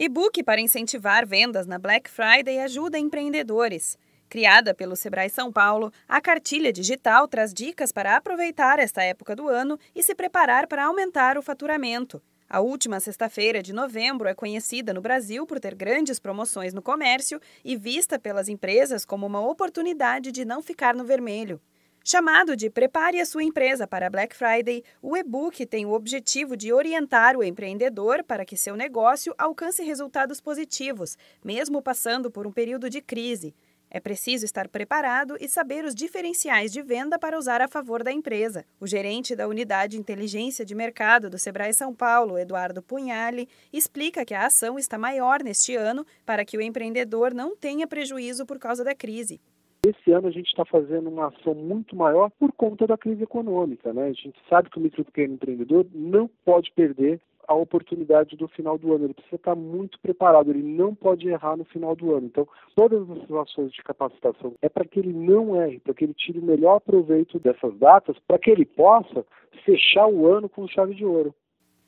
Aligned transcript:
E-book 0.00 0.44
para 0.44 0.60
incentivar 0.60 1.26
vendas 1.26 1.66
na 1.66 1.76
Black 1.76 2.08
Friday 2.08 2.60
ajuda 2.60 3.00
empreendedores. 3.00 3.98
Criada 4.28 4.72
pelo 4.72 4.94
Sebrae 4.94 5.28
São 5.28 5.50
Paulo, 5.50 5.92
a 6.06 6.20
cartilha 6.20 6.72
digital 6.72 7.26
traz 7.26 7.52
dicas 7.52 7.90
para 7.90 8.16
aproveitar 8.16 8.78
esta 8.78 9.02
época 9.02 9.34
do 9.34 9.48
ano 9.48 9.76
e 9.96 10.00
se 10.00 10.14
preparar 10.14 10.68
para 10.68 10.84
aumentar 10.84 11.36
o 11.36 11.42
faturamento. 11.42 12.22
A 12.48 12.60
última 12.60 13.00
sexta-feira 13.00 13.60
de 13.60 13.72
novembro 13.72 14.28
é 14.28 14.34
conhecida 14.34 14.94
no 14.94 15.00
Brasil 15.00 15.44
por 15.44 15.58
ter 15.58 15.74
grandes 15.74 16.20
promoções 16.20 16.72
no 16.72 16.80
comércio 16.80 17.40
e 17.64 17.74
vista 17.74 18.20
pelas 18.20 18.48
empresas 18.48 19.04
como 19.04 19.26
uma 19.26 19.40
oportunidade 19.40 20.30
de 20.30 20.44
não 20.44 20.62
ficar 20.62 20.94
no 20.94 21.04
vermelho. 21.04 21.60
Chamado 22.04 22.56
de 22.56 22.70
Prepare 22.70 23.20
a 23.20 23.26
sua 23.26 23.42
empresa 23.44 23.86
para 23.86 24.08
Black 24.08 24.34
Friday, 24.34 24.82
o 25.02 25.14
e-book 25.14 25.66
tem 25.66 25.84
o 25.84 25.92
objetivo 25.92 26.56
de 26.56 26.72
orientar 26.72 27.36
o 27.36 27.44
empreendedor 27.44 28.24
para 28.24 28.46
que 28.46 28.56
seu 28.56 28.74
negócio 28.74 29.34
alcance 29.36 29.82
resultados 29.82 30.40
positivos, 30.40 31.18
mesmo 31.44 31.82
passando 31.82 32.30
por 32.30 32.46
um 32.46 32.52
período 32.52 32.88
de 32.88 33.02
crise. 33.02 33.54
É 33.90 34.00
preciso 34.00 34.44
estar 34.44 34.68
preparado 34.68 35.36
e 35.40 35.48
saber 35.48 35.84
os 35.84 35.94
diferenciais 35.94 36.72
de 36.72 36.82
venda 36.82 37.18
para 37.18 37.38
usar 37.38 37.60
a 37.60 37.68
favor 37.68 38.02
da 38.02 38.12
empresa. 38.12 38.64
O 38.80 38.86
gerente 38.86 39.36
da 39.36 39.48
Unidade 39.48 39.98
Inteligência 39.98 40.64
de 40.64 40.74
Mercado 40.74 41.28
do 41.28 41.38
Sebrae 41.38 41.72
São 41.72 41.94
Paulo, 41.94 42.38
Eduardo 42.38 42.82
Punhali, 42.82 43.48
explica 43.72 44.24
que 44.24 44.34
a 44.34 44.46
ação 44.46 44.78
está 44.78 44.98
maior 44.98 45.42
neste 45.42 45.74
ano 45.74 46.06
para 46.24 46.44
que 46.44 46.56
o 46.56 46.62
empreendedor 46.62 47.34
não 47.34 47.56
tenha 47.56 47.86
prejuízo 47.86 48.46
por 48.46 48.58
causa 48.58 48.84
da 48.84 48.94
crise. 48.94 49.40
Esse 49.88 50.12
ano 50.12 50.28
a 50.28 50.30
gente 50.30 50.48
está 50.48 50.66
fazendo 50.66 51.08
uma 51.08 51.28
ação 51.28 51.54
muito 51.54 51.96
maior 51.96 52.30
por 52.38 52.52
conta 52.52 52.86
da 52.86 52.98
crise 52.98 53.22
econômica. 53.22 53.90
Né? 53.90 54.08
A 54.08 54.12
gente 54.12 54.38
sabe 54.48 54.68
que 54.68 54.76
o 54.76 54.80
micro 54.82 55.02
pequeno 55.02 55.34
empreendedor 55.34 55.86
não 55.94 56.28
pode 56.44 56.70
perder 56.72 57.18
a 57.46 57.54
oportunidade 57.54 58.36
do 58.36 58.46
final 58.48 58.76
do 58.76 58.92
ano. 58.92 59.06
Ele 59.06 59.14
precisa 59.14 59.36
estar 59.36 59.54
muito 59.54 59.98
preparado, 60.00 60.50
ele 60.50 60.62
não 60.62 60.94
pode 60.94 61.26
errar 61.26 61.56
no 61.56 61.64
final 61.64 61.96
do 61.96 62.14
ano. 62.14 62.26
Então, 62.26 62.46
todas 62.76 63.08
as 63.10 63.30
ações 63.30 63.72
de 63.72 63.82
capacitação 63.82 64.54
é 64.60 64.68
para 64.68 64.84
que 64.84 64.98
ele 64.98 65.14
não 65.14 65.58
erre, 65.58 65.80
para 65.80 65.94
que 65.94 66.04
ele 66.04 66.12
tire 66.12 66.38
o 66.38 66.44
melhor 66.44 66.80
proveito 66.80 67.38
dessas 67.38 67.74
datas, 67.78 68.14
para 68.26 68.38
que 68.38 68.50
ele 68.50 68.66
possa 68.66 69.24
fechar 69.64 70.06
o 70.06 70.26
ano 70.26 70.50
com 70.50 70.68
chave 70.68 70.94
de 70.94 71.06
ouro. 71.06 71.34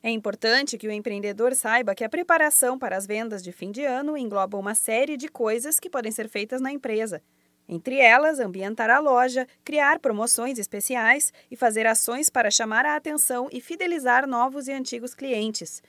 É 0.03 0.09
importante 0.09 0.79
que 0.79 0.89
o 0.89 0.93
empreendedor 0.93 1.55
saiba 1.55 1.95
que 1.95 2.05
a 2.05 2.09
preparação 2.09 2.79
para 2.79 2.97
as 2.97 3.07
vendas 3.07 3.43
de 3.43 3.53
fim 3.53 3.71
de 3.71 3.85
ano 3.85 4.17
engloba 4.17 4.57
uma 4.57 4.75
série 4.75 5.19
de 5.19 5.29
coisas 5.29 5.79
que 5.79 5.91
podem 5.91 6.11
ser 6.11 6.27
feitas 6.27 6.63
na 6.63 6.73
empresa. 6.73 7.23
Entre 7.73 8.01
elas, 8.01 8.41
ambientar 8.41 8.91
a 8.91 8.99
loja, 8.99 9.47
criar 9.65 10.01
promoções 10.01 10.59
especiais 10.59 11.33
e 11.49 11.55
fazer 11.55 11.87
ações 11.87 12.29
para 12.29 12.51
chamar 12.51 12.85
a 12.85 12.97
atenção 12.97 13.49
e 13.53 13.61
fidelizar 13.61 14.27
novos 14.27 14.67
e 14.67 14.73
antigos 14.73 15.15
clientes. 15.15 15.81